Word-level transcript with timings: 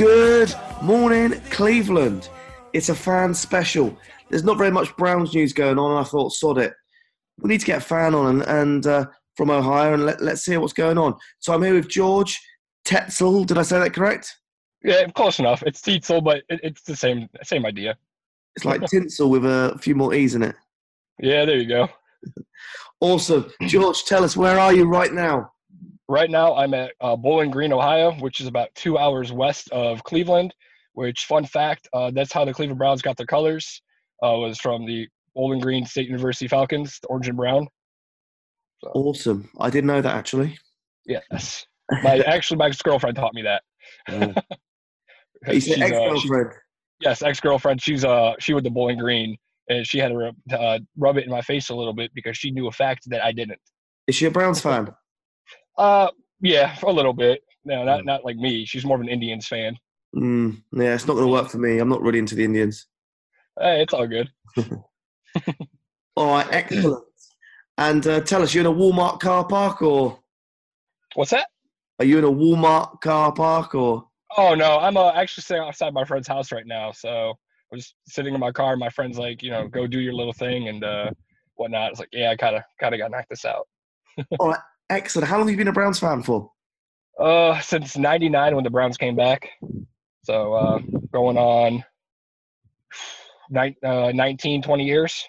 Good 0.00 0.54
morning, 0.80 1.38
Cleveland. 1.50 2.30
It's 2.72 2.88
a 2.88 2.94
fan 2.94 3.34
special. 3.34 3.94
There's 4.30 4.44
not 4.44 4.56
very 4.56 4.70
much 4.70 4.96
Browns 4.96 5.34
news 5.34 5.52
going 5.52 5.78
on, 5.78 5.90
and 5.90 6.00
I 6.00 6.04
thought, 6.04 6.32
sod 6.32 6.56
it. 6.56 6.72
We 7.38 7.50
need 7.50 7.60
to 7.60 7.66
get 7.66 7.82
a 7.82 7.84
fan 7.84 8.14
on 8.14 8.40
and, 8.40 8.42
and 8.44 8.86
uh, 8.86 9.06
from 9.36 9.50
Ohio, 9.50 9.92
and 9.92 10.06
let, 10.06 10.22
let's 10.22 10.42
see 10.42 10.56
what's 10.56 10.72
going 10.72 10.96
on. 10.96 11.16
So 11.40 11.52
I'm 11.52 11.62
here 11.62 11.74
with 11.74 11.90
George 11.90 12.40
Tetzel. 12.86 13.44
Did 13.44 13.58
I 13.58 13.62
say 13.62 13.78
that 13.78 13.92
correct? 13.92 14.34
Yeah, 14.82 15.06
close 15.08 15.38
enough. 15.38 15.62
It's 15.66 15.82
Teetzel, 15.82 16.24
but 16.24 16.44
it, 16.48 16.60
it's 16.62 16.80
the 16.80 16.96
same 16.96 17.28
same 17.42 17.66
idea. 17.66 17.94
It's 18.56 18.64
like 18.64 18.80
tinsel 18.90 19.28
with 19.28 19.44
a 19.44 19.76
few 19.82 19.94
more 19.94 20.14
e's 20.14 20.34
in 20.34 20.44
it. 20.44 20.56
Yeah, 21.18 21.44
there 21.44 21.58
you 21.58 21.68
go. 21.68 21.90
Awesome. 23.02 23.50
George, 23.62 24.04
tell 24.04 24.24
us, 24.24 24.36
where 24.36 24.58
are 24.58 24.74
you 24.74 24.84
right 24.84 25.12
now? 25.12 25.52
Right 26.10 26.28
now, 26.28 26.56
I'm 26.56 26.74
at 26.74 26.90
uh, 27.00 27.14
Bowling 27.14 27.52
Green, 27.52 27.72
Ohio, 27.72 28.10
which 28.14 28.40
is 28.40 28.48
about 28.48 28.74
two 28.74 28.98
hours 28.98 29.30
west 29.30 29.70
of 29.70 30.02
Cleveland. 30.02 30.52
Which, 30.94 31.26
fun 31.26 31.44
fact, 31.44 31.88
uh, 31.92 32.10
that's 32.12 32.32
how 32.32 32.44
the 32.44 32.52
Cleveland 32.52 32.80
Browns 32.80 33.00
got 33.00 33.16
their 33.16 33.26
colors. 33.26 33.80
Uh, 34.20 34.34
was 34.34 34.58
from 34.58 34.84
the 34.86 35.06
Bowling 35.36 35.60
Green 35.60 35.86
State 35.86 36.08
University 36.08 36.48
Falcons, 36.48 36.98
the 37.00 37.06
orange 37.06 37.28
and 37.28 37.36
brown. 37.36 37.68
Awesome. 38.92 39.48
I 39.60 39.70
didn't 39.70 39.86
know 39.86 40.02
that 40.02 40.16
actually. 40.16 40.58
Yes, 41.06 41.64
my 42.02 42.18
actually 42.26 42.56
my 42.56 42.66
ex 42.66 42.82
girlfriend 42.82 43.16
taught 43.16 43.32
me 43.32 43.42
that. 43.42 43.62
He 45.46 45.60
said 45.60 45.74
She's, 45.76 45.80
uh, 45.80 45.84
ex-girlfriend. 45.84 46.50
yes, 47.00 47.22
ex 47.22 47.38
girlfriend. 47.38 47.80
She's 47.80 48.04
uh 48.04 48.32
she 48.40 48.52
went 48.52 48.64
to 48.64 48.70
Bowling 48.72 48.98
Green, 48.98 49.36
and 49.68 49.86
she 49.86 49.98
had 49.98 50.08
to 50.08 50.16
rub, 50.16 50.34
uh, 50.52 50.80
rub 50.98 51.18
it 51.18 51.24
in 51.24 51.30
my 51.30 51.42
face 51.42 51.70
a 51.70 51.74
little 51.76 51.94
bit 51.94 52.10
because 52.16 52.36
she 52.36 52.50
knew 52.50 52.66
a 52.66 52.72
fact 52.72 53.08
that 53.10 53.22
I 53.22 53.30
didn't. 53.30 53.60
Is 54.08 54.16
she 54.16 54.26
a 54.26 54.30
Browns 54.32 54.60
fan? 54.60 54.92
Uh, 55.78 56.08
yeah, 56.40 56.76
a 56.82 56.92
little 56.92 57.12
bit. 57.12 57.42
No, 57.64 57.84
not 57.84 58.04
not 58.04 58.24
like 58.24 58.36
me. 58.36 58.64
She's 58.64 58.84
more 58.84 58.96
of 58.96 59.02
an 59.02 59.08
Indians 59.08 59.46
fan. 59.46 59.76
Mm, 60.16 60.62
yeah, 60.72 60.94
it's 60.94 61.06
not 61.06 61.14
going 61.14 61.26
to 61.26 61.32
work 61.32 61.48
for 61.48 61.58
me. 61.58 61.78
I'm 61.78 61.88
not 61.88 62.02
really 62.02 62.18
into 62.18 62.34
the 62.34 62.44
Indians. 62.44 62.86
Hey, 63.58 63.82
it's 63.82 63.94
all 63.94 64.06
good. 64.06 64.30
All 66.16 66.26
right, 66.26 66.46
excellent. 66.50 67.04
And 67.78 68.06
uh, 68.06 68.20
tell 68.20 68.42
us, 68.42 68.52
you're 68.52 68.62
in 68.62 68.66
a 68.66 68.76
Walmart 68.76 69.20
car 69.20 69.46
park 69.46 69.80
or 69.80 70.18
What's 71.14 71.30
that? 71.30 71.46
are 71.98 72.04
you 72.04 72.18
in 72.18 72.24
a 72.24 72.30
Walmart 72.30 73.00
car 73.00 73.32
park 73.32 73.74
or? 73.74 74.04
Oh 74.36 74.54
no, 74.54 74.78
I'm 74.78 74.96
uh, 74.96 75.12
actually 75.12 75.42
sitting 75.42 75.62
outside 75.62 75.92
my 75.92 76.04
friend's 76.04 76.28
house 76.28 76.52
right 76.52 76.66
now. 76.66 76.92
So 76.92 77.30
I 77.72 77.74
was 77.74 77.94
sitting 78.06 78.34
in 78.34 78.40
my 78.40 78.52
car. 78.52 78.76
My 78.76 78.88
friend's 78.88 79.18
like, 79.18 79.42
you 79.42 79.50
know, 79.50 79.68
go 79.68 79.86
do 79.86 80.00
your 80.00 80.12
little 80.14 80.32
thing 80.32 80.68
and 80.68 80.84
uh, 80.84 81.10
whatnot. 81.56 81.90
It's 81.90 82.00
like, 82.00 82.08
yeah, 82.12 82.30
I 82.30 82.36
kind 82.36 82.56
of 82.56 82.62
kind 82.80 82.94
of 82.94 83.00
got 83.00 83.10
knocked 83.10 83.30
this 83.30 83.44
out. 83.44 83.66
All 84.38 84.48
right, 84.50 84.60
excellent. 84.90 85.28
How 85.28 85.38
long 85.38 85.46
have 85.46 85.52
you 85.52 85.56
been 85.56 85.68
a 85.68 85.72
Browns 85.72 85.98
fan 85.98 86.22
for? 86.22 86.50
Uh, 87.18 87.60
since 87.60 87.96
'99 87.96 88.54
when 88.54 88.64
the 88.64 88.70
Browns 88.70 88.96
came 88.96 89.16
back. 89.16 89.48
So 90.24 90.52
uh, 90.54 90.78
going 91.12 91.38
on 91.38 91.84
uh, 93.82 94.12
19, 94.14 94.62
20 94.62 94.84
years. 94.84 95.24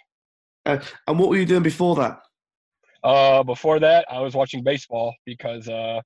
Uh, 0.66 0.80
and 1.08 1.18
what 1.18 1.30
were 1.30 1.38
you 1.38 1.46
doing 1.46 1.64
before 1.64 1.96
that? 1.96 2.22
Uh, 3.04 3.44
before 3.44 3.80
that, 3.80 4.06
I 4.12 4.20
was 4.20 4.36
watching 4.36 4.64
baseball 4.64 5.16
because 5.26 5.68
uh, 5.68 6.02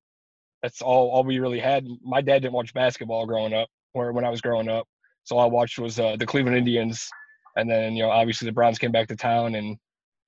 that's 0.63 0.81
all 0.81 1.09
all 1.09 1.23
we 1.23 1.39
really 1.39 1.59
had. 1.59 1.85
My 2.01 2.21
dad 2.21 2.41
didn't 2.41 2.53
watch 2.53 2.73
basketball 2.73 3.25
growing 3.25 3.53
up, 3.53 3.67
or 3.93 4.13
when 4.13 4.23
I 4.23 4.29
was 4.29 4.41
growing 4.41 4.69
up. 4.69 4.87
So 5.23 5.37
all 5.37 5.43
I 5.43 5.47
watched 5.47 5.77
was 5.77 5.99
uh, 5.99 6.15
the 6.17 6.25
Cleveland 6.25 6.57
Indians, 6.57 7.09
and 7.57 7.69
then 7.69 7.95
you 7.95 8.03
know 8.03 8.11
obviously 8.11 8.45
the 8.45 8.53
Browns 8.53 8.79
came 8.79 8.93
back 8.93 9.09
to 9.09 9.15
town, 9.15 9.55
and 9.55 9.77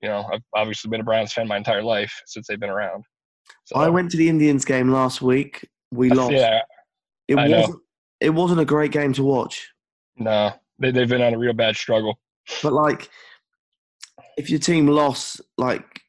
you 0.02 0.08
know 0.08 0.26
I've 0.30 0.42
obviously 0.54 0.90
been 0.90 1.00
a 1.00 1.04
Browns 1.04 1.32
fan 1.32 1.48
my 1.48 1.56
entire 1.56 1.82
life 1.82 2.12
since 2.26 2.46
they've 2.46 2.60
been 2.60 2.68
around. 2.68 3.04
So, 3.64 3.76
I 3.76 3.88
went 3.88 4.10
to 4.12 4.16
the 4.16 4.28
Indians 4.28 4.64
game 4.64 4.90
last 4.90 5.20
week. 5.20 5.68
We 5.92 6.10
lost. 6.10 6.32
Yeah, 6.32 6.60
it 7.28 7.36
I 7.36 7.48
wasn't. 7.48 7.80
It 8.20 8.30
wasn't 8.30 8.60
a 8.60 8.64
great 8.64 8.92
game 8.92 9.12
to 9.14 9.22
watch. 9.22 9.68
no, 10.16 10.52
they 10.78 10.90
they've 10.90 11.08
been 11.08 11.22
on 11.22 11.34
a 11.34 11.38
real 11.38 11.52
bad 11.52 11.76
struggle. 11.76 12.18
But 12.62 12.72
like, 12.72 13.08
if 14.36 14.50
your 14.50 14.58
team 14.58 14.86
lost, 14.86 15.40
like 15.56 16.00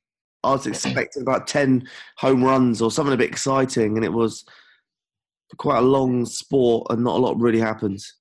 I 0.43 0.51
was 0.51 0.67
expecting 0.67 1.21
about 1.21 1.47
ten 1.47 1.87
home 2.17 2.43
runs 2.43 2.81
or 2.81 2.91
something 2.91 3.13
a 3.13 3.17
bit 3.17 3.29
exciting, 3.29 3.95
and 3.97 4.05
it 4.05 4.13
was 4.13 4.45
quite 5.57 5.79
a 5.79 5.81
long 5.81 6.25
sport, 6.25 6.87
and 6.89 7.03
not 7.03 7.17
a 7.17 7.19
lot 7.19 7.39
really 7.39 7.59
happens. 7.59 8.15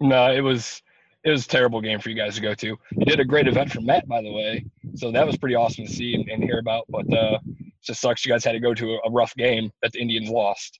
No, 0.00 0.32
it 0.32 0.40
was 0.40 0.82
it 1.24 1.30
was 1.30 1.44
a 1.44 1.48
terrible 1.48 1.80
game 1.80 2.00
for 2.00 2.10
you 2.10 2.16
guys 2.16 2.34
to 2.34 2.40
go 2.40 2.54
to. 2.54 2.66
You 2.66 3.04
did 3.04 3.20
a 3.20 3.24
great 3.24 3.46
event 3.46 3.70
for 3.70 3.80
Matt, 3.80 4.08
by 4.08 4.22
the 4.22 4.32
way, 4.32 4.64
so 4.94 5.12
that 5.12 5.26
was 5.26 5.36
pretty 5.36 5.54
awesome 5.54 5.86
to 5.86 5.92
see 5.92 6.14
and, 6.14 6.28
and 6.28 6.42
hear 6.42 6.58
about. 6.58 6.84
But 6.88 7.12
uh, 7.12 7.38
it 7.44 7.72
just 7.84 8.00
sucks 8.00 8.24
you 8.24 8.32
guys 8.32 8.44
had 8.44 8.52
to 8.52 8.60
go 8.60 8.74
to 8.74 8.94
a, 8.94 8.98
a 9.06 9.10
rough 9.10 9.34
game 9.36 9.70
that 9.82 9.92
the 9.92 10.00
Indians 10.00 10.28
lost. 10.28 10.78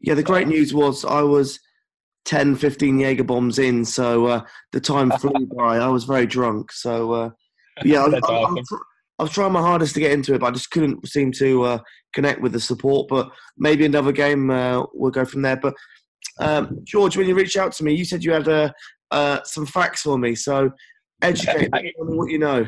Yeah, 0.00 0.14
the 0.14 0.22
great 0.22 0.48
news 0.48 0.74
was 0.74 1.04
I 1.04 1.22
was 1.22 1.60
10, 2.24 2.56
15 2.56 2.98
Jaeger 2.98 3.24
bombs 3.24 3.58
in, 3.58 3.84
so 3.84 4.26
uh, 4.26 4.44
the 4.72 4.80
time 4.80 5.10
flew 5.18 5.46
by. 5.46 5.78
I 5.78 5.88
was 5.88 6.04
very 6.04 6.26
drunk, 6.26 6.72
so 6.72 7.12
uh, 7.12 7.30
yeah, 7.84 8.00
I, 8.04 8.06
I, 8.06 8.18
awesome. 8.18 8.58
I'm 8.58 8.78
I 9.18 9.22
was 9.22 9.32
trying 9.32 9.52
my 9.52 9.60
hardest 9.60 9.94
to 9.94 10.00
get 10.00 10.10
into 10.10 10.34
it, 10.34 10.40
but 10.40 10.46
I 10.46 10.50
just 10.50 10.70
couldn't 10.70 11.06
seem 11.06 11.30
to 11.32 11.62
uh, 11.62 11.78
connect 12.14 12.40
with 12.40 12.52
the 12.52 12.60
support. 12.60 13.08
But 13.08 13.30
maybe 13.56 13.84
another 13.84 14.12
game 14.12 14.50
uh, 14.50 14.84
we'll 14.92 15.12
go 15.12 15.24
from 15.24 15.42
there. 15.42 15.56
But 15.56 15.74
um, 16.40 16.80
George, 16.82 17.16
when 17.16 17.28
you 17.28 17.34
reached 17.34 17.56
out 17.56 17.72
to 17.72 17.84
me, 17.84 17.94
you 17.94 18.04
said 18.04 18.24
you 18.24 18.32
had 18.32 18.48
uh, 18.48 18.72
uh, 19.10 19.42
some 19.44 19.66
facts 19.66 20.02
for 20.02 20.18
me. 20.18 20.34
So 20.34 20.70
educate 21.22 21.72
me, 21.72 21.82
me 21.82 21.94
what 21.98 22.30
you 22.30 22.38
know. 22.38 22.66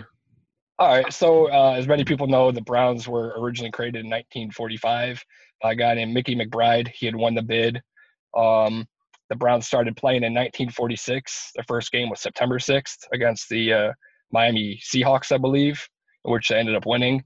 All 0.79 0.89
right, 0.89 1.11
so 1.11 1.51
uh, 1.51 1.73
as 1.73 1.89
many 1.89 2.05
people 2.05 2.27
know, 2.27 2.53
the 2.53 2.61
Browns 2.61 3.09
were 3.09 3.35
originally 3.39 3.71
created 3.71 4.01
in 4.01 4.11
1945 4.11 5.25
by 5.63 5.73
a 5.73 5.75
guy 5.75 5.95
named 5.95 6.13
Mickey 6.13 6.37
McBride. 6.37 6.89
He 6.89 7.07
had 7.07 7.17
won 7.17 7.35
the 7.35 7.43
bid. 7.43 7.81
Um, 8.37 8.87
the 9.31 9.37
Browns 9.37 9.67
started 9.67 9.97
playing 9.97 10.23
in 10.23 10.35
1946. 10.35 11.53
Their 11.55 11.65
first 11.67 11.91
game 11.93 12.11
was 12.11 12.21
September 12.21 12.59
6th 12.59 13.07
against 13.13 13.49
the 13.49 13.73
uh, 13.73 13.93
Miami 14.33 14.79
Seahawks, 14.85 15.33
I 15.33 15.39
believe, 15.39 15.89
which 16.25 16.49
they 16.49 16.59
ended 16.59 16.77
up 16.77 16.85
winning. 16.85 17.25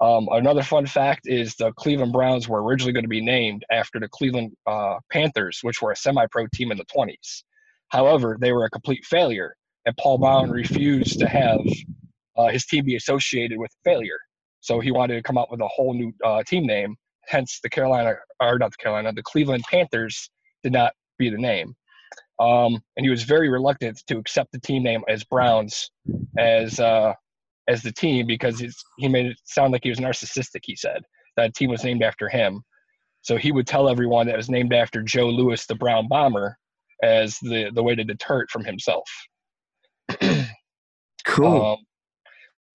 Um, 0.00 0.28
another 0.32 0.64
fun 0.64 0.86
fact 0.86 1.22
is 1.26 1.54
the 1.54 1.72
Cleveland 1.74 2.12
Browns 2.12 2.48
were 2.48 2.64
originally 2.64 2.92
going 2.92 3.04
to 3.04 3.08
be 3.08 3.20
named 3.20 3.64
after 3.70 4.00
the 4.00 4.08
Cleveland 4.08 4.56
uh, 4.66 4.96
Panthers, 5.12 5.60
which 5.62 5.80
were 5.80 5.92
a 5.92 5.96
semi-pro 5.96 6.48
team 6.52 6.72
in 6.72 6.78
the 6.78 6.84
20s. 6.86 7.44
However, 7.92 8.38
they 8.40 8.52
were 8.52 8.64
a 8.64 8.70
complete 8.70 9.04
failure, 9.04 9.54
and 9.84 9.94
Paul 9.98 10.16
Brown 10.16 10.50
refused 10.50 11.20
to 11.20 11.28
have 11.28 11.60
uh, 12.36 12.48
his 12.48 12.64
team 12.64 12.86
be 12.86 12.96
associated 12.96 13.58
with 13.58 13.70
failure. 13.84 14.18
So 14.60 14.80
he 14.80 14.90
wanted 14.90 15.16
to 15.16 15.22
come 15.22 15.36
up 15.36 15.50
with 15.50 15.60
a 15.60 15.68
whole 15.68 15.92
new 15.92 16.10
uh, 16.24 16.42
team 16.44 16.66
name. 16.66 16.96
Hence, 17.28 17.60
the 17.62 17.68
Carolina, 17.68 18.14
or 18.40 18.58
not 18.58 18.70
the 18.70 18.82
Carolina, 18.82 19.12
the 19.12 19.22
Cleveland 19.22 19.64
Panthers 19.70 20.30
did 20.62 20.72
not 20.72 20.94
be 21.18 21.28
the 21.28 21.36
name. 21.36 21.74
Um, 22.40 22.80
and 22.96 23.04
he 23.04 23.10
was 23.10 23.24
very 23.24 23.50
reluctant 23.50 24.02
to 24.06 24.16
accept 24.16 24.52
the 24.52 24.60
team 24.60 24.82
name 24.82 25.02
as 25.06 25.22
Browns 25.22 25.90
as 26.38 26.80
uh, 26.80 27.12
as 27.68 27.82
the 27.82 27.92
team 27.92 28.26
because 28.26 28.64
he 28.96 29.08
made 29.08 29.26
it 29.26 29.36
sound 29.44 29.72
like 29.72 29.84
he 29.84 29.90
was 29.90 29.98
narcissistic. 29.98 30.60
He 30.64 30.76
said 30.76 31.02
that 31.36 31.54
team 31.54 31.68
was 31.68 31.84
named 31.84 32.02
after 32.02 32.28
him. 32.28 32.62
So 33.20 33.36
he 33.36 33.52
would 33.52 33.66
tell 33.66 33.88
everyone 33.88 34.26
that 34.26 34.34
it 34.34 34.38
was 34.38 34.50
named 34.50 34.72
after 34.72 35.02
Joe 35.02 35.28
Louis, 35.28 35.64
the 35.66 35.76
Brown 35.76 36.08
bomber, 36.08 36.58
as 37.02 37.38
the 37.42 37.70
the 37.74 37.82
way 37.82 37.94
to 37.94 38.04
deter 38.04 38.42
it 38.42 38.50
from 38.50 38.64
himself. 38.64 39.08
Cool. 41.24 41.62
Um, 41.62 41.78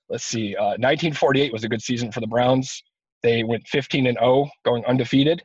let's 0.09 0.23
see. 0.23 0.55
Uh, 0.55 0.77
1948 0.79 1.51
was 1.51 1.63
a 1.63 1.69
good 1.69 1.81
season 1.81 2.11
for 2.11 2.19
the 2.19 2.27
Browns. 2.27 2.83
They 3.23 3.43
went 3.43 3.67
15 3.67 4.07
and 4.07 4.17
0, 4.19 4.49
going 4.63 4.85
undefeated. 4.85 5.43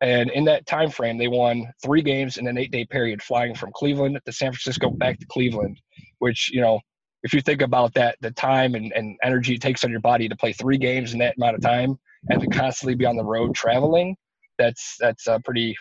And 0.00 0.30
in 0.30 0.44
that 0.44 0.66
time 0.66 0.90
frame, 0.90 1.18
they 1.18 1.28
won 1.28 1.64
three 1.84 2.02
games 2.02 2.36
in 2.36 2.48
an 2.48 2.58
eight-day 2.58 2.86
period, 2.86 3.22
flying 3.22 3.54
from 3.54 3.70
Cleveland 3.72 4.18
to 4.24 4.32
San 4.32 4.50
Francisco 4.50 4.90
back 4.90 5.18
to 5.20 5.26
Cleveland. 5.26 5.80
Which 6.18 6.50
you 6.52 6.60
know, 6.60 6.80
if 7.22 7.32
you 7.32 7.40
think 7.40 7.62
about 7.62 7.94
that, 7.94 8.16
the 8.20 8.32
time 8.32 8.74
and, 8.74 8.92
and 8.92 9.16
energy 9.22 9.54
it 9.54 9.60
takes 9.60 9.84
on 9.84 9.90
your 9.90 10.00
body 10.00 10.28
to 10.28 10.36
play 10.36 10.52
three 10.52 10.78
games 10.78 11.12
in 11.12 11.20
that 11.20 11.36
amount 11.36 11.54
of 11.54 11.62
time, 11.62 11.96
and 12.30 12.40
to 12.40 12.48
constantly 12.48 12.96
be 12.96 13.06
on 13.06 13.16
the 13.16 13.24
road 13.24 13.54
traveling, 13.54 14.16
that's 14.58 14.96
that's 14.98 15.28
uh, 15.28 15.38
pretty, 15.44 15.76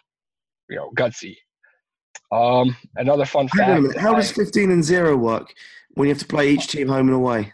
you 0.69 0.75
know, 0.75 0.92
gutsy. 0.95 1.36
Um, 2.31 2.75
another 2.96 3.25
fun 3.25 3.48
Hang 3.54 3.72
on 3.72 3.86
a 3.86 3.90
fact. 3.90 4.00
How 4.00 4.16
does 4.16 4.31
15 4.31 4.72
and 4.72 4.84
0 4.84 5.18
work 5.18 5.54
when 5.92 6.08
you 6.08 6.13
have 6.13 6.22
to 6.22 6.28
play 6.28 6.52
each 6.52 6.68
team 6.68 6.88
home 6.88 7.08
and 7.08 7.16
away? 7.16 7.52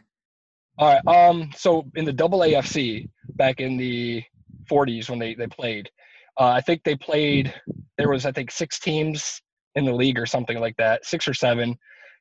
All 0.77 0.93
right. 0.93 1.07
Um. 1.07 1.49
So 1.55 1.85
in 1.95 2.05
the 2.05 2.13
Double 2.13 2.39
AFC 2.39 3.09
back 3.35 3.59
in 3.59 3.77
the 3.77 4.23
40s 4.69 5.09
when 5.09 5.19
they 5.19 5.33
they 5.35 5.47
played. 5.47 5.89
Uh, 6.39 6.49
I 6.49 6.61
think 6.61 6.83
they 6.83 6.95
played. 6.95 7.53
There 7.97 8.09
was 8.09 8.25
I 8.25 8.31
think 8.31 8.51
six 8.51 8.79
teams 8.79 9.41
in 9.75 9.85
the 9.85 9.93
league 9.93 10.19
or 10.19 10.25
something 10.25 10.59
like 10.59 10.75
that, 10.77 11.05
six 11.05 11.27
or 11.27 11.33
seven. 11.33 11.75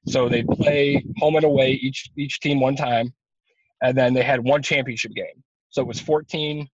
So 0.06 0.29
they 0.29 0.43
play 0.43 1.05
home 1.19 1.37
and 1.37 1.44
away 1.44 1.73
each 1.73 2.11
each 2.17 2.41
team 2.41 2.61
one 2.61 2.77
time, 2.77 3.12
and 3.83 3.97
then 3.97 4.15
they 4.15 4.23
had 4.23 4.41
one 4.41 4.62
championship 4.62 5.12
game. 5.12 5.43
So 5.71 5.83
it 5.83 5.88
was 5.88 6.00
14, 6.00 6.67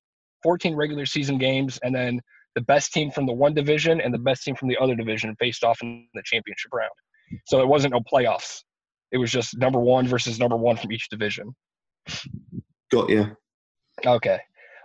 14 0.42 0.76
regular 0.76 1.06
season 1.06 1.38
games, 1.38 1.78
and 1.82 1.94
then 1.94 2.20
the 2.54 2.60
best 2.60 2.92
team 2.92 3.10
from 3.10 3.26
the 3.26 3.32
one 3.32 3.54
division 3.54 4.00
and 4.00 4.12
the 4.12 4.18
best 4.18 4.42
team 4.44 4.54
from 4.54 4.68
the 4.68 4.76
other 4.78 4.94
division 4.94 5.34
faced 5.36 5.64
off 5.64 5.80
in 5.82 6.06
the 6.14 6.22
championship 6.24 6.72
round. 6.72 6.90
So 7.46 7.60
it 7.60 7.68
wasn't 7.68 7.94
no 7.94 8.00
playoffs. 8.00 8.62
It 9.10 9.18
was 9.18 9.30
just 9.30 9.56
number 9.56 9.78
one 9.78 10.06
versus 10.06 10.38
number 10.38 10.56
one 10.56 10.76
from 10.76 10.92
each 10.92 11.08
division. 11.08 11.54
Got 12.90 13.10
you. 13.10 13.36
Okay. 14.04 14.40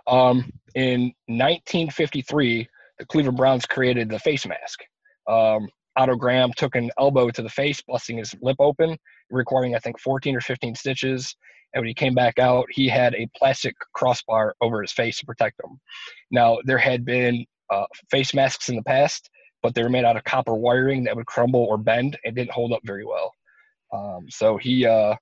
Um, 0.06 0.50
in 0.74 1.12
1953, 1.26 2.68
the 2.98 3.06
Cleveland 3.06 3.36
Browns 3.36 3.66
created 3.66 4.08
the 4.08 4.18
face 4.18 4.46
mask. 4.46 4.80
Um, 5.28 5.68
Otto 5.96 6.16
Graham 6.16 6.52
took 6.56 6.74
an 6.74 6.90
elbow 6.98 7.30
to 7.30 7.42
the 7.42 7.48
face, 7.48 7.82
busting 7.82 8.18
his 8.18 8.34
lip 8.40 8.56
open, 8.60 8.96
requiring, 9.30 9.74
I 9.74 9.78
think, 9.78 9.98
14 10.00 10.36
or 10.36 10.40
15 10.40 10.74
stitches. 10.74 11.34
And 11.74 11.82
when 11.82 11.88
he 11.88 11.94
came 11.94 12.14
back 12.14 12.38
out, 12.38 12.66
he 12.70 12.88
had 12.88 13.14
a 13.14 13.28
plastic 13.36 13.74
crossbar 13.94 14.54
over 14.60 14.80
his 14.80 14.92
face 14.92 15.18
to 15.18 15.26
protect 15.26 15.60
him. 15.62 15.78
Now, 16.30 16.58
there 16.64 16.78
had 16.78 17.04
been 17.04 17.44
uh, 17.70 17.84
face 18.10 18.34
masks 18.34 18.68
in 18.68 18.76
the 18.76 18.82
past, 18.82 19.28
but 19.62 19.74
they 19.74 19.82
were 19.82 19.88
made 19.88 20.04
out 20.04 20.16
of 20.16 20.24
copper 20.24 20.54
wiring 20.54 21.04
that 21.04 21.16
would 21.16 21.26
crumble 21.26 21.64
or 21.64 21.76
bend 21.76 22.18
and 22.24 22.34
didn't 22.34 22.50
hold 22.50 22.72
up 22.72 22.80
very 22.84 23.04
well. 23.04 23.32
Um, 23.92 24.26
so 24.28 24.56
he 24.56 24.86
uh, 24.86 25.14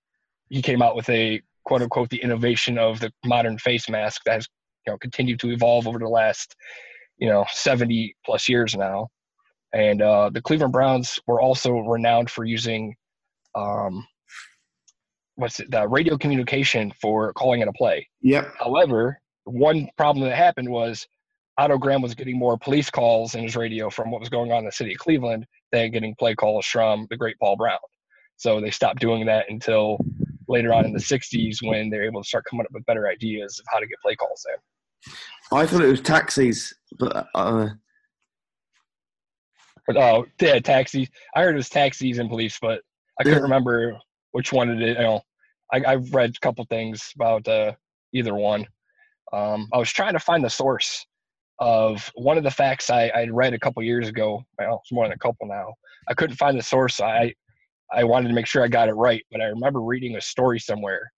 he 0.49 0.63
came 0.63 0.83
out 0.83 0.97
with 0.97 1.09
a 1.09 1.41
quote 1.65 1.83
unquote 1.83 2.11
the 2.11 2.23
innovation 2.23 2.79
of 2.79 3.01
the 3.01 3.13
modern 3.25 3.59
face 3.59 3.89
mask 3.89 4.23
that 4.27 4.35
has 4.35 4.49
you 4.87 4.93
know 4.93 4.99
continued 4.99 5.41
to 5.41 5.51
evolve 5.51 5.87
over 5.87 5.99
the 5.99 6.09
last 6.09 6.55
you 7.19 7.29
know 7.29 7.45
70 7.53 8.15
plus 8.25 8.49
years 8.49 8.75
now. 8.75 9.09
And 9.73 10.01
uh, 10.01 10.31
the 10.31 10.41
Cleveland 10.41 10.73
Browns 10.73 11.19
were 11.27 11.41
also 11.41 11.73
renowned 11.79 12.31
for 12.31 12.45
using 12.45 12.95
um, 13.55 14.07
what's 15.35 15.61
it, 15.61 15.71
the 15.71 15.87
radio 15.87 16.17
communication 16.17 16.93
for 17.01 17.33
calling 17.35 17.61
it 17.61 17.69
a 17.69 17.73
play. 17.73 18.09
Yep. 18.23 18.55
However, 18.59 19.21
one 19.45 19.89
problem 19.97 20.29
that 20.29 20.37
happened 20.37 20.69
was 20.69 21.07
Otto 21.59 21.79
Graham 21.79 22.03
was 22.03 22.15
getting 22.15 22.39
more 22.39 22.59
police 22.59 22.91
calls 22.91 23.35
in 23.35 23.43
his 23.43 23.57
radio 23.57 23.89
from 23.89 24.11
what 24.11 24.21
was 24.21 24.29
going 24.29 24.53
on 24.53 24.59
in 24.59 24.65
the 24.67 24.73
city 24.73 24.93
of 24.93 24.99
Cleveland 24.99 25.47
than 25.73 25.91
getting 25.91 26.15
play 26.15 26.35
calls 26.35 26.67
from 26.67 27.07
the 27.11 27.17
great 27.17 27.39
Paul 27.39 27.57
Brown. 27.57 27.79
So 28.37 28.61
they 28.61 28.71
stopped 28.71 29.01
doing 29.01 29.25
that 29.27 29.47
until 29.49 29.99
later 30.49 30.75
on 30.75 30.85
in 30.85 30.93
the 30.93 30.99
60s 30.99 31.59
when 31.63 31.89
they 31.89 31.97
were 31.97 32.05
able 32.05 32.23
to 32.23 32.29
start 32.29 32.45
coming 32.49 32.67
up 32.67 32.73
with 32.73 32.85
better 32.85 33.09
ideas 33.09 33.59
of 33.59 33.65
how 33.71 33.79
to 33.79 33.87
get 33.87 33.99
play 34.03 34.15
calls 34.15 34.45
there. 34.45 34.59
I 35.59 35.67
thought 35.67 35.83
it 35.83 35.91
was 35.91 36.01
taxis, 36.01 36.75
but 36.99 37.27
uh, 37.35 37.69
But 39.87 39.97
oh, 39.97 40.27
yeah, 40.41 40.59
taxis. 40.59 41.09
I 41.35 41.43
heard 41.43 41.55
it 41.55 41.59
was 41.59 41.71
taxis 41.71 42.19
and 42.19 42.29
police, 42.29 42.59
but 42.61 42.83
I 43.19 43.23
couldn't 43.23 43.39
Yeah. 43.39 43.43
remember 43.43 43.99
which 44.33 44.53
one 44.53 44.69
it 44.69 44.83
is. 44.83 44.97
You 44.97 45.03
know, 45.03 45.21
I, 45.73 45.83
I've 45.87 46.13
read 46.13 46.31
a 46.37 46.41
couple 46.41 46.65
things 46.67 47.13
about 47.15 47.49
uh, 47.49 47.73
either 48.13 48.35
one. 48.35 48.67
Um, 49.33 49.69
I 49.73 49.79
was 49.79 49.91
trying 49.91 50.13
to 50.13 50.19
find 50.21 50.45
the 50.45 50.51
source 50.51 51.07
of 51.59 52.11
one 52.15 52.37
of 52.37 52.45
the 52.45 52.51
facts 52.51 52.91
I 52.91 53.09
I 53.09 53.29
read 53.29 53.55
a 53.55 53.59
couple 53.59 53.83
years 53.83 54.09
ago. 54.09 54.45
Well, 54.59 54.81
it's 54.83 54.93
more 54.93 55.05
than 55.05 55.13
a 55.13 55.19
couple 55.19 55.47
now. 55.47 55.75
I 56.09 56.15
couldn't 56.15 56.37
find 56.37 56.59
the 56.59 56.63
source. 56.63 57.01
I 57.01 57.35
I 57.93 58.05
wanted 58.05 58.29
to 58.29 58.35
make 58.35 58.47
sure 58.47 58.63
I 58.63 58.69
got 58.69 58.89
it 58.89 58.95
right, 58.95 59.25
but 59.31 59.41
I 59.41 59.45
remember 59.45 59.81
reading 59.81 60.17
a 60.17 60.21
story 60.21 60.59
somewhere 60.59 61.11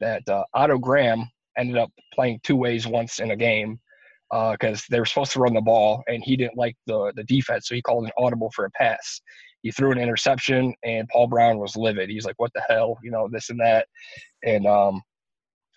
that 0.00 0.28
uh, 0.28 0.44
Otto 0.54 0.78
Graham 0.78 1.30
ended 1.56 1.76
up 1.78 1.90
playing 2.14 2.40
two 2.42 2.56
ways 2.56 2.86
once 2.86 3.18
in 3.18 3.30
a 3.30 3.36
game 3.36 3.78
because 4.30 4.84
they 4.90 4.98
were 4.98 5.06
supposed 5.06 5.32
to 5.32 5.40
run 5.40 5.54
the 5.54 5.60
ball 5.60 6.02
and 6.08 6.22
he 6.22 6.36
didn't 6.36 6.58
like 6.58 6.76
the 6.86 7.12
the 7.16 7.24
defense, 7.24 7.68
so 7.68 7.74
he 7.74 7.82
called 7.82 8.04
an 8.04 8.12
audible 8.18 8.50
for 8.54 8.64
a 8.64 8.70
pass. 8.70 9.20
He 9.62 9.70
threw 9.70 9.90
an 9.90 9.98
interception 9.98 10.74
and 10.84 11.08
Paul 11.08 11.28
Brown 11.28 11.58
was 11.58 11.76
livid. 11.76 12.10
He's 12.10 12.24
like, 12.26 12.38
"What 12.38 12.52
the 12.54 12.62
hell?" 12.68 12.98
You 13.02 13.10
know, 13.10 13.28
this 13.30 13.50
and 13.50 13.60
that. 13.60 13.86
And 14.44 14.66
um, 14.66 15.02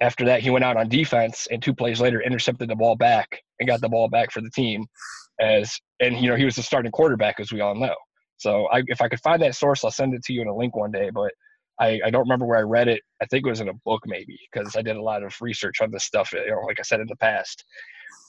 after 0.02 0.26
that, 0.26 0.42
he 0.42 0.50
went 0.50 0.64
out 0.66 0.78
on 0.78 0.88
defense 0.90 1.48
and 1.52 1.62
two 1.62 1.74
plays 1.74 2.00
later 2.00 2.22
intercepted 2.22 2.70
the 2.70 2.76
ball 2.76 2.96
back 2.96 3.42
and 3.60 3.68
got 3.68 3.82
the 3.82 3.90
ball 3.90 4.08
back 4.08 4.32
for 4.32 4.42
the 4.42 4.50
team. 4.50 4.86
As 5.40 5.78
and 6.00 6.18
you 6.18 6.30
know 6.30 6.36
he 6.36 6.46
was 6.46 6.56
the 6.56 6.64
starting 6.64 6.92
quarterback, 6.92 7.40
as 7.40 7.52
we 7.54 7.62
all 7.62 7.76
know. 7.76 7.96
So 8.38 8.66
I, 8.68 8.84
if 8.88 9.02
I 9.02 9.08
could 9.10 9.20
find 9.22 9.42
that 9.42 9.56
source, 9.56 9.84
I'll 9.84 9.92
send 9.92 10.14
it 10.14 10.24
to 10.26 10.34
you 10.34 10.42
in 10.42 10.48
a 10.48 10.56
link 10.56 10.76
one 10.76 10.92
day. 10.92 11.10
But 11.14 11.32
I, 11.80 12.00
I 12.06 12.10
don't 12.10 12.22
remember 12.24 12.46
where 12.46 12.58
I 12.58 12.62
read 12.64 12.88
it. 12.90 13.02
I 13.22 13.26
think 13.26 13.46
it 13.46 13.50
was 13.50 13.62
in 13.62 13.70
a 13.70 13.74
book 13.86 14.02
maybe 14.06 14.38
because 14.52 14.76
I 14.76 14.82
did 14.82 14.98
a 14.98 15.02
lot 15.02 15.24
of 15.24 15.34
research 15.42 15.80
on 15.82 15.92
this 15.92 16.04
stuff. 16.04 16.32
You 16.34 16.46
know, 16.50 16.60
like 16.68 16.80
I 16.80 16.84
said 16.84 17.00
in 17.00 17.08
the 17.08 17.16
past. 17.18 17.64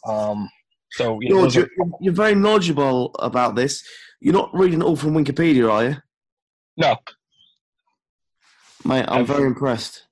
Um, 0.07 0.49
so 0.93 1.19
you 1.21 1.31
know, 1.31 1.41
George, 1.43 1.55
those 1.55 1.65
are- 1.65 1.71
you're, 1.77 1.91
you're 2.01 2.13
very 2.15 2.35
knowledgeable 2.37 3.15
about 3.19 3.55
this. 3.57 3.85
You're 4.21 4.35
not 4.35 4.51
reading 4.53 4.81
it 4.83 4.85
all 4.85 4.97
from 4.97 5.15
Wikipedia, 5.15 5.71
are 5.71 5.85
you? 5.85 5.97
no, 6.77 6.97
Mate, 8.85 9.05
I'm 9.09 9.21
I've- 9.23 9.33
very 9.33 9.47
impressed. 9.47 10.07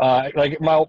Uh, 0.00 0.30
like 0.34 0.60
my 0.60 0.84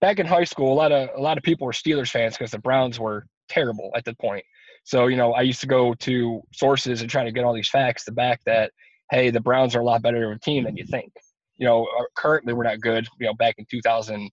back 0.00 0.18
in 0.18 0.26
high 0.26 0.44
school, 0.44 0.72
a 0.72 0.74
lot 0.74 0.92
of 0.92 1.10
a 1.16 1.20
lot 1.20 1.38
of 1.38 1.44
people 1.44 1.66
were 1.66 1.72
Steelers 1.72 2.10
fans 2.10 2.36
because 2.36 2.50
the 2.50 2.58
Browns 2.58 2.98
were 2.98 3.26
terrible 3.48 3.90
at 3.96 4.04
that 4.04 4.18
point. 4.18 4.44
So 4.84 5.06
you 5.06 5.16
know, 5.16 5.32
I 5.32 5.42
used 5.42 5.60
to 5.60 5.66
go 5.66 5.94
to 5.94 6.42
sources 6.52 7.00
and 7.00 7.10
try 7.10 7.24
to 7.24 7.32
get 7.32 7.44
all 7.44 7.54
these 7.54 7.70
facts 7.70 8.04
to 8.04 8.12
back 8.12 8.40
that. 8.46 8.72
Hey, 9.10 9.30
the 9.30 9.40
Browns 9.40 9.76
are 9.76 9.80
a 9.80 9.84
lot 9.84 10.00
better 10.00 10.30
of 10.30 10.36
a 10.36 10.40
team 10.40 10.64
than 10.64 10.76
you 10.76 10.84
think. 10.86 11.12
You 11.56 11.66
know, 11.66 11.84
uh, 11.84 12.04
currently 12.16 12.54
we're 12.54 12.64
not 12.64 12.80
good. 12.80 13.06
You 13.20 13.26
know, 13.26 13.34
back 13.34 13.56
in 13.58 13.66
2000, 13.70 14.20
you 14.22 14.30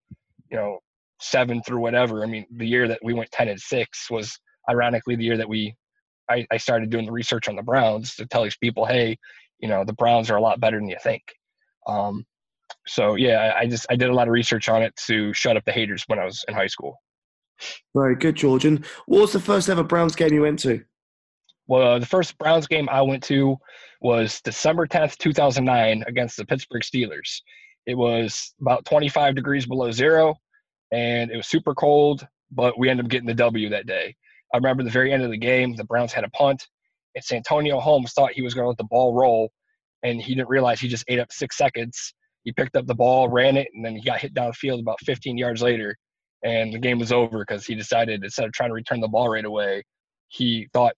know, 0.57 0.80
seven 1.19 1.62
through 1.63 1.81
whatever. 1.81 2.24
I 2.24 2.27
mean, 2.27 2.45
the 2.56 2.66
year 2.66 2.88
that 2.88 3.00
we 3.04 3.13
went 3.13 3.30
10 3.31 3.50
and 3.50 3.60
six 3.60 4.10
was 4.10 4.39
ironically 4.69 5.16
the 5.18 5.25
year 5.25 5.38
that 5.38 5.50
we 5.50 5.75
I, 6.30 6.45
I 6.51 6.57
started 6.57 6.89
doing 6.89 7.06
the 7.06 7.12
research 7.12 7.50
on 7.50 7.56
the 7.56 7.63
Browns 7.63 8.16
to 8.16 8.25
tell 8.25 8.44
these 8.44 8.57
people, 8.57 8.86
hey, 8.86 9.18
you 9.60 9.68
know, 9.68 9.83
the 9.83 9.94
Browns 9.94 10.30
are 10.30 10.38
a 10.38 10.42
lot 10.42 10.60
better 10.60 10.77
than 10.77 10.88
you 10.88 10.98
think. 11.01 11.24
Um, 11.88 12.24
so 12.88 13.16
yeah, 13.16 13.54
I 13.57 13.66
just 13.68 13.86
I 13.89 13.95
did 13.95 14.10
a 14.10 14.13
lot 14.13 14.27
of 14.27 14.33
research 14.33 14.69
on 14.69 14.81
it 14.81 14.95
to 15.07 15.33
shut 15.33 15.57
up 15.57 15.66
the 15.66 15.71
haters 15.71 16.04
when 16.07 16.19
I 16.19 16.25
was 16.25 16.44
in 16.48 16.54
high 16.54 16.68
school. 16.68 16.98
Very 17.95 18.16
good, 18.16 18.36
George. 18.36 18.66
And 18.66 18.86
what 19.06 19.21
was 19.21 19.33
the 19.33 19.39
first 19.39 19.69
ever 19.69 19.83
Browns 19.83 20.16
game 20.16 20.33
you 20.33 20.42
went 20.42 20.60
to? 20.60 20.83
Well, 21.68 21.95
uh, 21.95 22.00
the 22.00 22.06
first 22.06 22.38
Browns 22.38 22.68
game 22.68 22.89
I 22.89 23.01
went 23.01 23.24
to 23.25 23.57
was 24.01 24.42
December 24.42 24.88
10th, 24.88 25.18
2009, 25.18 26.04
against 26.07 26.38
the 26.38 26.45
Pittsburgh 26.45 26.81
Steelers. 26.81 27.42
It 27.86 27.95
was 27.95 28.54
about 28.62 28.86
25 28.86 29.36
degrees 29.36 29.66
below 29.66 29.92
zero, 29.92 30.36
and 30.92 31.30
it 31.31 31.38
was 31.38 31.48
super 31.48 31.75
cold, 31.75 32.27
but 32.51 32.80
we 32.80 32.89
ended 32.89 33.06
up 33.06 33.12
getting 33.12 33.27
the 33.27 33.33
W 33.33 33.69
that 33.69 33.86
day. 33.86 34.16
I 34.54 34.57
remember 34.57 34.83
the 34.83 34.90
very 34.90 35.14
end 35.14 35.23
of 35.23 35.31
the 35.31 35.38
game, 35.38 35.76
the 35.76 35.83
Browns 35.83 36.11
had 36.11 36.23
a 36.23 36.30
punt, 36.30 36.68
and 37.16 37.23
Santonio 37.23 37.80
Holmes 37.80 38.14
thought 38.14 38.31
he 38.31 38.42
was 38.42 38.54
going 38.54 38.64
to 38.64 38.69
let 38.69 38.78
the 38.78 38.83
ball 38.85 39.14
roll, 39.14 39.52
and 40.04 40.21
he 40.21 40.33
didn't 40.33 40.49
realize 40.49 40.80
he 40.80 40.88
just 40.88 41.06
ate 41.07 41.19
up 41.19 41.31
six 41.31 41.57
seconds. 41.57 42.14
He 42.44 42.52
picked 42.52 42.76
up 42.76 42.86
the 42.86 42.96
ball, 42.96 43.28
ran 43.28 43.58
it, 43.58 43.68
and 43.74 43.84
then 43.84 43.96
he 43.96 44.02
got 44.02 44.19
hit 44.19 44.34
downfield 44.34 44.80
about 44.80 45.00
15 45.02 45.38
yards 45.38 45.62
later, 45.62 45.96
and 46.44 46.74
the 46.74 46.80
game 46.80 47.00
was 47.00 47.12
over 47.12 47.40
because 47.40 47.66
he 47.66 47.76
decided 47.76 48.24
instead 48.24 48.46
of 48.46 48.54
trying 48.54 48.69
to 48.69 48.74
return 48.74 49.02
the 49.02 49.08
ball 49.08 49.30
right 49.30 49.46
away, 49.46 49.84
he 50.30 50.68
thought 50.74 50.94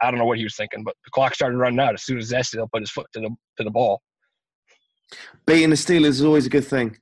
I 0.00 0.10
don't 0.10 0.18
know 0.18 0.26
what 0.26 0.38
he 0.38 0.44
was 0.44 0.56
thinking, 0.56 0.84
but 0.84 0.94
the 1.04 1.10
clock 1.10 1.34
started 1.34 1.56
running 1.56 1.80
out 1.80 1.94
as 1.94 2.04
soon 2.04 2.18
as 2.18 2.32
Estill 2.32 2.68
put 2.72 2.82
his 2.82 2.90
foot 2.90 3.06
to 3.14 3.20
the 3.20 3.30
to 3.58 3.64
the 3.64 3.70
ball. 3.70 4.02
Beating 5.46 5.70
the 5.70 5.76
Steelers 5.76 6.08
is 6.08 6.24
always 6.24 6.46
a 6.46 6.50
good 6.50 6.66
thing. 6.66 6.96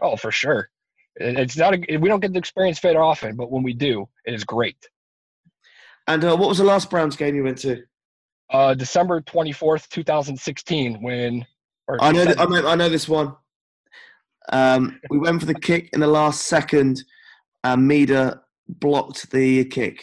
Oh, 0.00 0.16
for 0.16 0.30
sure. 0.30 0.68
It's 1.16 1.56
not 1.56 1.74
a, 1.74 1.96
we 1.98 2.08
don't 2.08 2.20
get 2.20 2.32
to 2.32 2.38
experience 2.38 2.80
very 2.80 2.96
often, 2.96 3.36
but 3.36 3.50
when 3.50 3.62
we 3.62 3.74
do, 3.74 4.08
it 4.24 4.34
is 4.34 4.44
great. 4.44 4.78
And 6.06 6.24
uh, 6.24 6.36
what 6.36 6.48
was 6.48 6.58
the 6.58 6.64
last 6.64 6.90
Browns 6.90 7.16
game 7.16 7.34
you 7.34 7.44
went 7.44 7.58
to? 7.58 7.82
Uh, 8.50 8.74
December 8.74 9.20
twenty 9.20 9.52
fourth, 9.52 9.88
two 9.88 10.02
thousand 10.02 10.38
sixteen, 10.38 11.02
when 11.02 11.46
I 12.00 12.12
know, 12.12 12.24
th- 12.24 12.38
I 12.38 12.44
know, 12.44 12.68
I 12.68 12.74
know 12.74 12.88
this 12.88 13.08
one. 13.08 13.34
Um, 14.50 15.00
we 15.10 15.18
went 15.18 15.40
for 15.40 15.46
the 15.46 15.54
kick 15.54 15.90
in 15.92 16.00
the 16.00 16.06
last 16.06 16.46
second, 16.46 17.04
and 17.64 17.86
Meder 17.86 18.42
blocked 18.68 19.30
the 19.30 19.64
kick. 19.66 20.02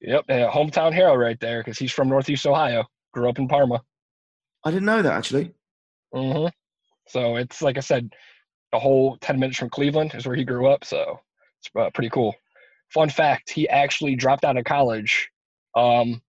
Yep, 0.00 0.24
uh, 0.28 0.50
hometown 0.50 0.92
hero 0.94 1.14
right 1.14 1.38
there 1.40 1.60
because 1.60 1.78
he's 1.78 1.92
from 1.92 2.08
Northeast 2.08 2.46
Ohio. 2.46 2.84
Grew 3.12 3.28
up 3.28 3.38
in 3.38 3.48
Parma. 3.48 3.80
I 4.64 4.70
didn't 4.70 4.84
know 4.84 5.02
that 5.02 5.12
actually. 5.12 5.52
hmm 6.12 6.46
So 7.08 7.36
it's 7.36 7.62
like 7.62 7.76
I 7.76 7.80
said, 7.80 8.12
a 8.72 8.78
whole 8.78 9.16
ten 9.18 9.38
minutes 9.38 9.58
from 9.58 9.70
Cleveland 9.70 10.14
is 10.14 10.26
where 10.26 10.36
he 10.36 10.44
grew 10.44 10.66
up. 10.68 10.84
So 10.84 11.20
it's 11.60 11.70
uh, 11.78 11.90
pretty 11.94 12.10
cool. 12.10 12.34
Fun 12.92 13.08
fact: 13.08 13.50
he 13.50 13.68
actually 13.68 14.16
dropped 14.16 14.44
out 14.44 14.56
of 14.56 14.64
college 14.64 15.28
um, 15.74 16.20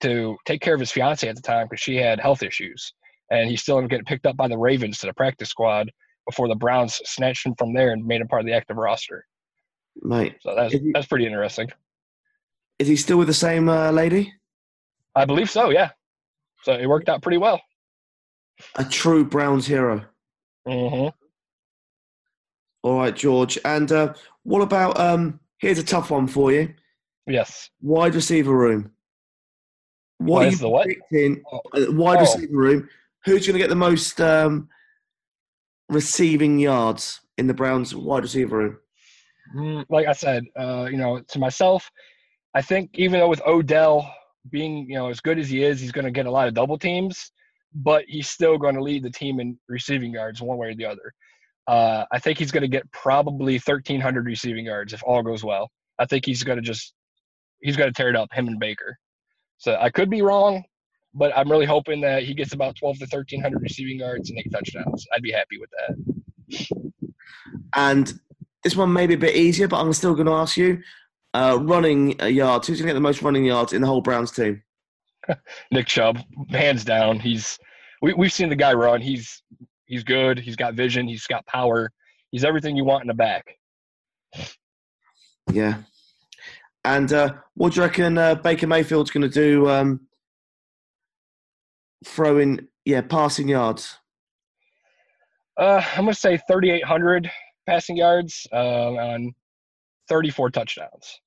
to 0.00 0.36
take 0.44 0.60
care 0.60 0.74
of 0.74 0.80
his 0.80 0.90
fiance 0.90 1.28
at 1.28 1.36
the 1.36 1.42
time 1.42 1.66
because 1.68 1.82
she 1.82 1.96
had 1.96 2.20
health 2.20 2.42
issues, 2.42 2.92
and 3.30 3.48
he 3.48 3.56
still 3.56 3.76
ended 3.78 3.86
up 3.88 3.90
getting 3.90 4.04
picked 4.06 4.26
up 4.26 4.36
by 4.36 4.48
the 4.48 4.58
Ravens 4.58 4.98
to 4.98 5.06
the 5.06 5.14
practice 5.14 5.48
squad 5.50 5.90
before 6.26 6.48
the 6.48 6.54
Browns 6.54 7.00
snatched 7.04 7.46
him 7.46 7.54
from 7.56 7.74
there 7.74 7.92
and 7.92 8.04
made 8.04 8.20
him 8.20 8.28
part 8.28 8.40
of 8.40 8.46
the 8.46 8.52
active 8.54 8.76
roster. 8.76 9.26
Mate, 10.02 10.36
So 10.40 10.54
that's 10.54 10.72
he- 10.72 10.90
that's 10.92 11.06
pretty 11.06 11.26
interesting. 11.26 11.70
is 12.78 12.88
he 12.88 12.96
still 12.96 13.18
with 13.18 13.28
the 13.28 13.34
same 13.34 13.68
uh, 13.68 13.90
lady? 13.90 14.32
I 15.14 15.24
believe 15.24 15.48
so. 15.50 15.70
Yeah. 15.70 15.90
So 16.62 16.72
it 16.72 16.86
worked 16.88 17.08
out 17.08 17.22
pretty 17.22 17.38
well. 17.38 17.60
A 18.76 18.84
true 18.84 19.24
Browns 19.24 19.66
hero. 19.66 20.04
hmm 20.66 21.08
All 22.82 22.98
right, 22.98 23.14
George. 23.14 23.58
And 23.64 23.90
uh, 23.92 24.14
what 24.42 24.60
about 24.62 24.98
um, 24.98 25.40
Here's 25.58 25.78
a 25.78 25.84
tough 25.84 26.10
one 26.10 26.26
for 26.26 26.52
you. 26.52 26.74
Yes. 27.26 27.70
Wide 27.80 28.14
receiver 28.14 28.52
room. 28.54 28.90
What 30.18 30.28
What 30.30 30.44
are 30.44 30.48
is 30.48 30.52
you 30.54 30.58
the 30.58 30.68
what? 30.68 30.84
predicting? 30.86 31.42
Oh. 31.50 31.60
uh, 31.74 31.92
Wide 31.92 32.18
Oh. 32.18 32.20
receiver 32.20 32.56
room. 32.56 32.88
Who's 33.24 33.46
going 33.46 33.54
to 33.54 33.58
get 33.58 33.70
the 33.70 33.74
most 33.74 34.20
um, 34.20 34.68
receiving 35.88 36.58
yards 36.58 37.20
in 37.38 37.46
the 37.46 37.54
Browns 37.54 37.94
wide 37.94 38.22
receiver 38.22 38.58
room? 38.58 38.78
Mm, 39.56 39.84
like 39.88 40.06
I 40.06 40.12
said, 40.12 40.44
uh, 40.58 40.88
you 40.90 40.96
know, 40.96 41.20
to 41.20 41.38
myself, 41.38 41.90
I 42.54 42.62
think 42.62 42.90
even 42.94 43.20
though 43.20 43.28
with 43.28 43.42
Odell 43.46 44.12
being, 44.50 44.86
you 44.88 44.96
know, 44.96 45.08
as 45.08 45.20
good 45.20 45.38
as 45.38 45.48
he 45.48 45.64
is, 45.64 45.80
he's 45.80 45.92
going 45.92 46.04
to 46.04 46.10
get 46.10 46.26
a 46.26 46.30
lot 46.30 46.48
of 46.48 46.54
double 46.54 46.78
teams, 46.78 47.32
but 47.74 48.04
he's 48.06 48.28
still 48.28 48.58
going 48.58 48.74
to 48.74 48.82
lead 48.82 49.02
the 49.02 49.10
team 49.10 49.40
in 49.40 49.58
receiving 49.68 50.12
yards 50.12 50.40
one 50.40 50.58
way 50.58 50.68
or 50.68 50.74
the 50.74 50.86
other. 50.86 51.12
Uh, 51.66 52.04
I 52.12 52.18
think 52.18 52.38
he's 52.38 52.52
going 52.52 52.62
to 52.62 52.68
get 52.68 52.90
probably 52.92 53.54
1,300 53.54 54.26
receiving 54.26 54.66
yards 54.66 54.92
if 54.92 55.02
all 55.04 55.22
goes 55.22 55.42
well. 55.42 55.70
I 55.98 56.06
think 56.06 56.26
he's 56.26 56.42
going 56.42 56.56
to 56.56 56.62
just 56.62 56.94
he's 57.60 57.76
going 57.76 57.88
to 57.88 57.94
tear 57.94 58.10
it 58.10 58.16
up, 58.16 58.28
him 58.32 58.48
and 58.48 58.60
Baker. 58.60 58.96
So 59.58 59.76
I 59.80 59.88
could 59.90 60.10
be 60.10 60.22
wrong, 60.22 60.62
but 61.14 61.36
I'm 61.36 61.50
really 61.50 61.66
hoping 61.66 62.00
that 62.02 62.24
he 62.24 62.34
gets 62.34 62.52
about 62.52 62.76
12 62.76 62.98
to 62.98 63.04
1,300 63.04 63.62
receiving 63.62 63.98
yards 63.98 64.30
and 64.30 64.38
eight 64.38 64.50
touchdowns. 64.52 65.06
I'd 65.14 65.22
be 65.22 65.32
happy 65.32 65.58
with 65.58 65.70
that. 65.78 66.94
And 67.74 68.12
this 68.62 68.76
one 68.76 68.92
may 68.92 69.06
be 69.06 69.14
a 69.14 69.18
bit 69.18 69.36
easier, 69.36 69.68
but 69.68 69.80
I'm 69.80 69.92
still 69.92 70.14
going 70.14 70.26
to 70.26 70.32
ask 70.32 70.56
you. 70.56 70.82
Uh, 71.32 71.58
running 71.62 72.18
yards. 72.20 72.68
Who's 72.68 72.78
going 72.78 72.86
to 72.86 72.92
get 72.92 72.94
the 72.94 73.00
most 73.00 73.20
running 73.20 73.44
yards 73.44 73.72
in 73.72 73.80
the 73.80 73.88
whole 73.88 74.00
Browns 74.00 74.30
team? 74.30 74.62
Nick 75.72 75.86
Chubb, 75.86 76.18
hands 76.50 76.84
down. 76.84 77.18
He's 77.18 77.58
we 78.02 78.12
we've 78.14 78.32
seen 78.32 78.50
the 78.50 78.56
guy 78.56 78.72
run. 78.72 79.00
He's 79.00 79.42
he's 79.86 80.04
good. 80.04 80.38
He's 80.38 80.54
got 80.54 80.74
vision. 80.74 81.08
He's 81.08 81.26
got 81.26 81.44
power. 81.46 81.90
He's 82.30 82.44
everything 82.44 82.76
you 82.76 82.84
want 82.84 83.02
in 83.02 83.08
the 83.08 83.14
back. 83.14 83.58
Yeah. 85.52 85.78
And 86.84 87.12
uh, 87.12 87.34
what 87.54 87.72
do 87.72 87.80
you 87.80 87.86
reckon 87.86 88.18
uh, 88.18 88.34
Baker 88.36 88.66
Mayfield's 88.66 89.10
going 89.10 89.28
to 89.28 89.28
do 89.28 89.68
um, 89.68 90.00
throwing, 92.04 92.68
yeah, 92.84 93.00
passing 93.00 93.48
yards? 93.48 93.98
Uh, 95.58 95.82
I'm 95.92 96.04
gonna 96.04 96.14
say 96.14 96.36
3,800 96.48 97.30
passing 97.66 97.96
yards 97.96 98.46
uh, 98.52 98.92
on 98.92 99.32
34 100.08 100.50
touchdowns. 100.50 101.20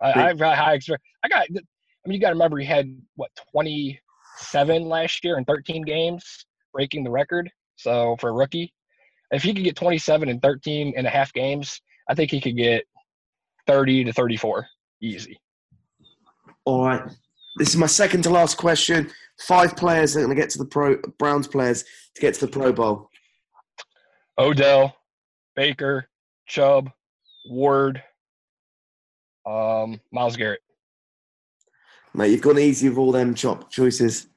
I, 0.00 0.28
I've 0.28 0.38
got 0.38 0.56
high 0.56 0.74
expect. 0.74 1.02
I 1.24 1.28
got. 1.28 1.46
I 1.50 2.08
mean, 2.08 2.14
you 2.14 2.20
got 2.20 2.28
to 2.28 2.34
remember 2.34 2.58
he 2.58 2.66
had 2.66 3.00
what 3.14 3.30
27 3.52 4.84
last 4.84 5.24
year 5.24 5.38
in 5.38 5.44
13 5.44 5.82
games, 5.82 6.44
breaking 6.72 7.04
the 7.04 7.10
record. 7.10 7.48
So 7.76 8.16
for 8.18 8.30
a 8.30 8.32
rookie, 8.32 8.72
if 9.30 9.42
he 9.42 9.54
could 9.54 9.64
get 9.64 9.76
27 9.76 10.28
in 10.28 10.40
13 10.40 10.94
and 10.96 11.06
a 11.06 11.10
half 11.10 11.32
games, 11.32 11.80
I 12.08 12.14
think 12.14 12.30
he 12.30 12.40
could 12.40 12.56
get 12.56 12.84
30 13.66 14.04
to 14.04 14.12
34 14.12 14.66
easy. 15.00 15.38
All 16.64 16.86
right. 16.86 17.02
This 17.56 17.70
is 17.70 17.76
my 17.76 17.86
second 17.86 18.22
to 18.22 18.30
last 18.30 18.56
question. 18.56 19.10
Five 19.46 19.76
players 19.76 20.14
that 20.14 20.20
are 20.20 20.24
going 20.24 20.36
to 20.36 20.40
get 20.40 20.50
to 20.50 20.58
the 20.58 20.64
pro 20.64 20.96
Browns 21.18 21.48
players 21.48 21.84
to 22.14 22.20
get 22.20 22.34
to 22.34 22.46
the 22.46 22.52
Pro 22.52 22.72
Bowl. 22.72 23.10
Odell, 24.38 24.96
Baker, 25.56 26.08
Chubb, 26.46 26.90
Ward, 27.46 28.02
um, 29.46 30.00
Myles 30.12 30.36
Garrett. 30.36 30.60
Mate, 32.14 32.30
you've 32.30 32.42
gone 32.42 32.58
easy 32.58 32.88
with 32.88 32.98
all 32.98 33.12
them 33.12 33.34
chop 33.34 33.70
choices. 33.70 34.28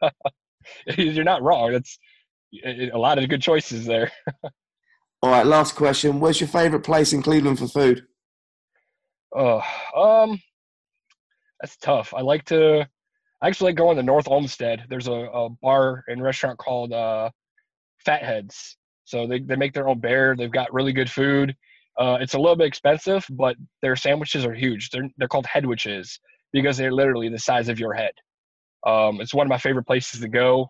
You're 0.96 1.24
not 1.24 1.42
wrong. 1.42 1.72
That's 1.72 1.98
a 2.64 2.98
lot 2.98 3.18
of 3.18 3.28
good 3.28 3.42
choices 3.42 3.86
there. 3.86 4.10
All 5.22 5.30
right, 5.30 5.46
last 5.46 5.74
question. 5.74 6.20
Where's 6.20 6.40
your 6.40 6.48
favorite 6.48 6.84
place 6.84 7.12
in 7.12 7.22
Cleveland 7.22 7.58
for 7.58 7.66
food? 7.66 8.06
Oh, 9.34 9.60
um, 9.96 10.40
that's 11.60 11.76
tough. 11.76 12.14
I 12.14 12.20
like 12.20 12.44
to. 12.46 12.88
I 13.40 13.48
actually 13.48 13.70
like 13.70 13.76
going 13.76 13.96
to 13.96 14.02
North 14.02 14.28
Olmsted. 14.28 14.84
There's 14.88 15.06
a, 15.06 15.12
a 15.12 15.48
bar 15.48 16.04
and 16.08 16.22
restaurant 16.22 16.58
called 16.58 16.92
uh, 16.92 17.30
Fatheads. 18.04 18.76
So 19.04 19.26
they, 19.26 19.40
they 19.40 19.56
make 19.56 19.72
their 19.72 19.88
own 19.88 20.00
beer. 20.00 20.34
They've 20.36 20.50
got 20.50 20.72
really 20.72 20.92
good 20.92 21.10
food. 21.10 21.54
Uh, 21.98 22.18
it's 22.20 22.34
a 22.34 22.38
little 22.38 22.56
bit 22.56 22.66
expensive, 22.66 23.26
but 23.30 23.56
their 23.82 23.96
sandwiches 23.96 24.44
are 24.44 24.54
huge. 24.54 24.90
They're 24.90 25.08
they're 25.16 25.28
called 25.28 25.46
headwiches 25.46 26.20
because 26.52 26.76
they're 26.76 26.92
literally 26.92 27.28
the 27.28 27.38
size 27.38 27.68
of 27.68 27.80
your 27.80 27.92
head. 27.92 28.12
Um, 28.86 29.20
it's 29.20 29.34
one 29.34 29.46
of 29.46 29.50
my 29.50 29.58
favorite 29.58 29.86
places 29.86 30.20
to 30.20 30.28
go, 30.28 30.68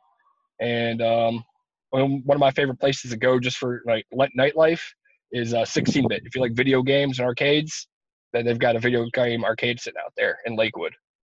and 0.61 1.03
um, 1.03 1.45
one 1.91 2.23
of 2.31 2.39
my 2.39 2.51
favorite 2.51 2.81
places 2.81 3.11
to 3.11 3.17
go 3.17 3.39
just 3.39 3.59
for 3.59 3.83
like 3.87 4.07
nightlife 4.39 4.83
is 5.33 5.53
uh, 5.53 5.63
16-bit. 5.63 6.23
If 6.25 6.35
you 6.35 6.41
like 6.41 6.55
video 6.55 6.83
games 6.83 7.19
and 7.19 7.27
arcades, 7.27 7.87
then 8.33 8.47
they've 8.47 8.59
got 8.59 8.77
a 8.77 8.79
video 8.79 9.05
game 9.13 9.45
arcade 9.45 9.81
sitting 9.81 10.01
out 10.03 10.13
there 10.17 10.39
in 10.47 10.57
Lakewood. 10.57 10.95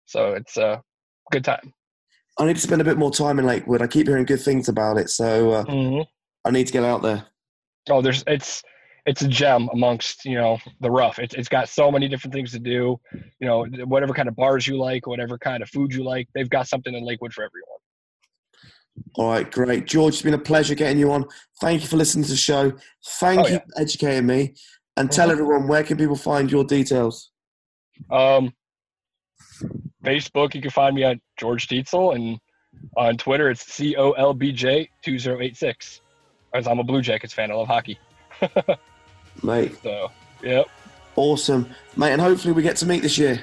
So 0.05 0.33
it's 0.33 0.57
a 0.57 0.81
good 1.31 1.43
time. 1.45 1.73
I 2.37 2.45
need 2.45 2.55
to 2.55 2.61
spend 2.61 2.81
a 2.81 2.85
bit 2.85 2.97
more 2.97 3.11
time 3.11 3.37
in 3.39 3.45
Lakewood. 3.45 3.81
I 3.81 3.87
keep 3.87 4.07
hearing 4.07 4.25
good 4.25 4.41
things 4.41 4.69
about 4.69 4.97
it, 4.97 5.09
so 5.09 5.51
uh, 5.51 6.05
I 6.45 6.51
need 6.51 6.67
to 6.67 6.73
get 6.73 6.83
out 6.85 7.01
there. 7.01 7.25
Oh, 7.89 8.01
there's 8.01 8.23
it's 8.27 8.63
it's 9.05 9.21
a 9.23 9.27
gem 9.27 9.69
amongst 9.73 10.23
you 10.25 10.35
know 10.35 10.57
the 10.79 10.89
rough. 10.91 11.19
It's 11.19 11.33
it's 11.35 11.49
got 11.49 11.67
so 11.67 11.91
many 11.91 12.07
different 12.07 12.33
things 12.33 12.51
to 12.51 12.59
do. 12.59 12.99
You 13.39 13.47
know, 13.47 13.65
whatever 13.85 14.13
kind 14.13 14.29
of 14.29 14.35
bars 14.35 14.67
you 14.67 14.77
like, 14.77 15.05
whatever 15.07 15.37
kind 15.37 15.61
of 15.63 15.69
food 15.69 15.93
you 15.93 16.03
like, 16.03 16.27
they've 16.33 16.49
got 16.49 16.67
something 16.67 16.93
in 16.93 17.03
Lakewood 17.03 17.33
for 17.33 17.43
everyone. 17.43 17.79
All 19.15 19.29
right, 19.31 19.49
great. 19.49 19.85
George, 19.85 20.13
it's 20.15 20.21
been 20.21 20.33
a 20.33 20.37
pleasure 20.37 20.75
getting 20.75 20.99
you 20.99 21.11
on. 21.11 21.25
Thank 21.61 21.81
you 21.81 21.87
for 21.87 21.97
listening 21.97 22.25
to 22.25 22.31
the 22.31 22.37
show. 22.37 22.73
Thank 23.19 23.39
Oh, 23.41 23.47
you 23.47 23.53
yeah. 23.53 23.59
for 23.59 23.81
educating 23.81 24.27
me. 24.27 24.55
And 24.97 25.09
tell 25.09 25.29
Mhm. 25.29 25.31
everyone 25.31 25.67
where 25.67 25.83
can 25.83 25.97
people 25.97 26.17
find 26.17 26.51
your 26.51 26.65
details? 26.65 27.31
Um, 28.11 28.53
Facebook, 30.03 30.53
you 30.55 30.61
can 30.61 30.71
find 30.71 30.95
me 30.95 31.03
at 31.03 31.19
George 31.37 31.67
Teetzel, 31.67 32.15
and 32.15 32.39
on 32.95 33.17
Twitter, 33.17 33.49
it's 33.49 33.61
C 33.61 33.95
O 33.95 34.11
L 34.11 34.33
B 34.33 34.51
J 34.51 34.89
two 35.03 35.19
zero 35.19 35.41
eight 35.41 35.57
six. 35.57 36.01
As 36.53 36.67
I'm 36.67 36.79
a 36.79 36.83
Blue 36.83 37.01
Jackets 37.01 37.33
fan, 37.33 37.51
I 37.51 37.55
love 37.55 37.67
hockey. 37.67 37.99
Mate, 39.43 39.77
So, 39.83 40.09
yep. 40.43 40.67
awesome. 41.15 41.69
Mate, 41.95 42.11
and 42.13 42.21
hopefully 42.21 42.53
we 42.53 42.61
get 42.63 42.75
to 42.77 42.85
meet 42.85 43.01
this 43.01 43.17
year. 43.17 43.41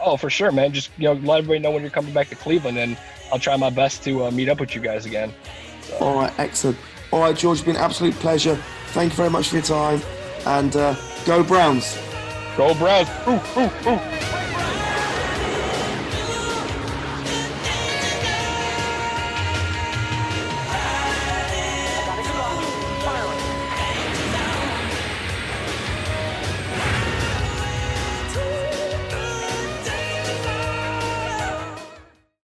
Oh, 0.00 0.16
for 0.16 0.30
sure, 0.30 0.50
man. 0.50 0.72
Just 0.72 0.90
you 0.96 1.04
know, 1.04 1.12
let 1.14 1.38
everybody 1.38 1.58
know 1.60 1.70
when 1.70 1.82
you're 1.82 1.90
coming 1.90 2.12
back 2.14 2.28
to 2.30 2.34
Cleveland, 2.34 2.78
and 2.78 2.96
I'll 3.32 3.38
try 3.38 3.56
my 3.56 3.70
best 3.70 4.02
to 4.04 4.24
uh, 4.26 4.30
meet 4.30 4.48
up 4.48 4.58
with 4.60 4.74
you 4.74 4.80
guys 4.80 5.06
again. 5.06 5.32
All 6.00 6.14
right, 6.14 6.32
excellent. 6.38 6.78
All 7.12 7.20
right, 7.20 7.36
George, 7.36 7.58
it's 7.58 7.66
been 7.66 7.76
an 7.76 7.82
absolute 7.82 8.14
pleasure. 8.14 8.56
Thank 8.88 9.12
you 9.12 9.16
very 9.16 9.30
much 9.30 9.48
for 9.48 9.56
your 9.56 9.64
time. 9.64 10.00
And 10.46 10.74
uh, 10.74 10.94
go 11.26 11.42
Browns. 11.42 11.98
Go 12.56 12.74
Browns! 12.74 13.08
Ooh, 13.28 13.60
ooh, 13.60 13.90
ooh. 13.90 14.39